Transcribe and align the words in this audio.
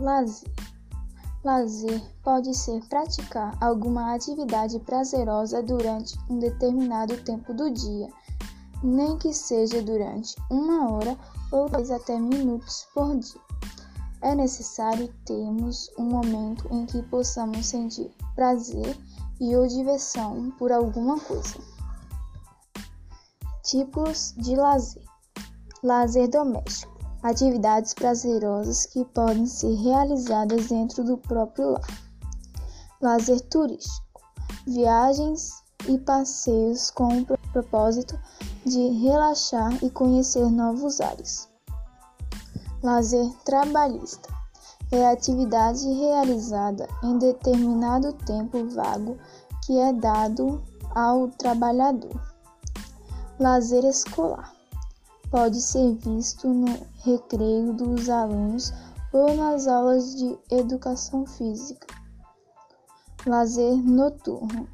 Lazer. 0.00 0.50
Lazer 1.44 2.02
pode 2.22 2.54
ser 2.54 2.82
praticar 2.88 3.54
alguma 3.60 4.14
atividade 4.14 4.80
prazerosa 4.80 5.62
durante 5.62 6.18
um 6.30 6.38
determinado 6.38 7.18
tempo 7.22 7.52
do 7.52 7.70
dia, 7.70 8.08
nem 8.82 9.18
que 9.18 9.34
seja 9.34 9.82
durante 9.82 10.34
uma 10.50 10.90
hora 10.90 11.18
ou 11.52 11.66
até 11.94 12.18
minutos 12.18 12.86
por 12.94 13.14
dia. 13.18 13.40
É 14.22 14.34
necessário 14.34 15.12
termos 15.26 15.90
um 15.98 16.04
momento 16.04 16.66
em 16.70 16.86
que 16.86 17.02
possamos 17.02 17.66
sentir 17.66 18.10
prazer 18.34 18.96
e 19.38 19.54
ou 19.54 19.66
diversão 19.66 20.50
por 20.58 20.72
alguma 20.72 21.20
coisa. 21.20 21.58
Tipos 23.62 24.32
de 24.38 24.56
lazer: 24.56 25.04
lazer 25.82 26.28
doméstico 26.28 26.89
atividades 27.22 27.92
prazerosas 27.94 28.86
que 28.86 29.04
podem 29.04 29.46
ser 29.46 29.74
realizadas 29.74 30.68
dentro 30.68 31.04
do 31.04 31.16
próprio 31.18 31.70
lar. 31.72 32.02
Lazer 33.00 33.40
turístico: 33.42 34.20
viagens 34.66 35.62
e 35.88 35.98
passeios 35.98 36.90
com 36.90 37.08
o 37.18 37.26
propósito 37.52 38.18
de 38.64 38.88
relaxar 39.00 39.72
e 39.82 39.90
conhecer 39.90 40.48
novos 40.50 41.00
ares. 41.00 41.48
Lazer 42.82 43.30
trabalhista 43.44 44.28
é 44.90 45.06
a 45.06 45.12
atividade 45.12 45.86
realizada 45.92 46.88
em 47.02 47.18
determinado 47.18 48.12
tempo 48.12 48.66
vago 48.70 49.18
que 49.64 49.78
é 49.78 49.92
dado 49.92 50.62
ao 50.94 51.28
trabalhador. 51.28 52.20
Lazer 53.38 53.84
escolar 53.84 54.59
pode 55.30 55.60
ser 55.60 55.94
visto 55.94 56.48
no 56.48 56.86
recreio 57.04 57.72
dos 57.72 58.08
alunos 58.08 58.72
ou 59.12 59.34
nas 59.36 59.66
aulas 59.66 60.16
de 60.16 60.38
educação 60.50 61.24
física. 61.24 61.86
Lazer 63.26 63.76
noturno 63.76 64.68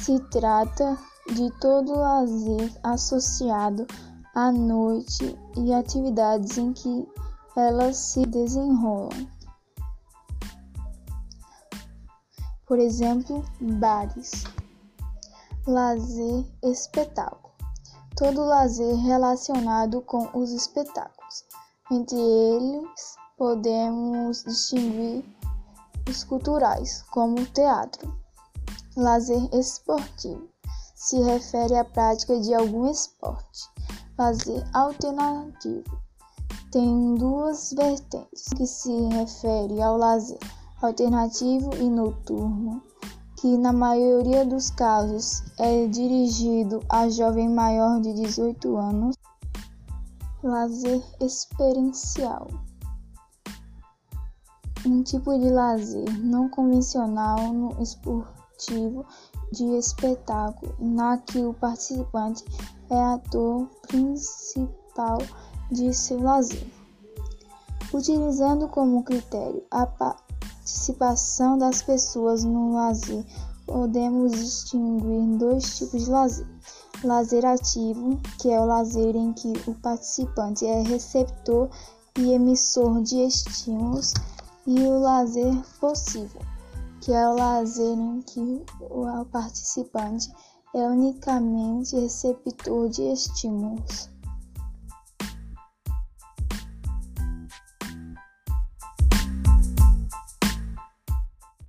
se 0.00 0.18
trata 0.30 0.98
de 1.34 1.50
todo 1.60 1.94
lazer 1.94 2.72
associado 2.82 3.86
à 4.34 4.52
noite 4.52 5.36
e 5.56 5.72
atividades 5.72 6.58
em 6.58 6.72
que 6.72 7.08
elas 7.56 7.96
se 7.96 8.26
desenrolam. 8.26 9.28
Por 12.66 12.78
exemplo, 12.78 13.44
bares. 13.60 14.44
Lazer 15.66 16.44
espetáculo 16.62 17.47
todo 18.18 18.44
lazer 18.44 18.96
relacionado 18.96 20.02
com 20.02 20.28
os 20.34 20.50
espetáculos. 20.50 21.44
Entre 21.88 22.18
eles, 22.18 23.16
podemos 23.36 24.42
distinguir 24.42 25.24
os 26.08 26.24
culturais, 26.24 27.02
como 27.12 27.40
o 27.40 27.46
teatro. 27.46 28.12
Lazer 28.96 29.48
esportivo 29.54 30.48
se 30.96 31.20
refere 31.22 31.76
à 31.76 31.84
prática 31.84 32.40
de 32.40 32.52
algum 32.52 32.90
esporte. 32.90 33.70
Lazer 34.18 34.68
alternativo 34.74 36.02
tem 36.72 37.14
duas 37.14 37.72
vertentes, 37.72 38.48
que 38.56 38.66
se 38.66 38.90
refere 39.10 39.80
ao 39.80 39.96
lazer 39.96 40.40
alternativo 40.82 41.72
e 41.76 41.88
noturno 41.88 42.82
que 43.40 43.56
na 43.56 43.72
maioria 43.72 44.44
dos 44.44 44.68
casos 44.68 45.44
é 45.58 45.86
dirigido 45.86 46.82
a 46.88 47.08
jovem 47.08 47.48
maior 47.48 48.00
de 48.00 48.12
18 48.12 48.76
anos. 48.76 49.16
Lazer 50.42 51.00
experiencial. 51.20 52.48
Um 54.84 55.04
tipo 55.04 55.38
de 55.38 55.50
lazer 55.50 56.18
não 56.18 56.48
convencional 56.48 57.52
no 57.52 57.80
esportivo 57.80 59.06
de 59.52 59.64
espetáculo, 59.76 60.74
na 60.80 61.18
que 61.18 61.38
o 61.38 61.54
participante 61.54 62.44
é 62.90 63.00
ator 63.00 63.68
principal 63.86 65.18
de 65.70 65.94
seu 65.94 66.20
lazer. 66.20 66.66
Utilizando 67.94 68.66
como 68.66 69.04
critério 69.04 69.62
a 69.70 69.86
participação 70.68 71.56
das 71.56 71.80
pessoas 71.80 72.44
no 72.44 72.74
lazer, 72.74 73.24
podemos 73.64 74.32
distinguir 74.32 75.38
dois 75.38 75.78
tipos 75.78 76.04
de 76.04 76.10
lazer. 76.10 76.46
Lazer 77.02 77.46
ativo, 77.46 78.20
que 78.38 78.50
é 78.50 78.60
o 78.60 78.66
lazer 78.66 79.16
em 79.16 79.32
que 79.32 79.50
o 79.66 79.74
participante 79.74 80.66
é 80.66 80.82
receptor 80.82 81.70
e 82.18 82.32
emissor 82.32 83.02
de 83.02 83.16
estímulos, 83.16 84.12
e 84.66 84.78
o 84.80 85.00
lazer 85.00 85.54
possível, 85.80 86.42
que 87.00 87.12
é 87.12 87.28
o 87.28 87.34
lazer 87.34 87.98
em 87.98 88.20
que 88.20 88.62
o 88.90 89.24
participante 89.24 90.30
é 90.74 90.86
unicamente 90.86 91.96
receptor 91.96 92.90
de 92.90 93.04
estímulos. 93.04 94.10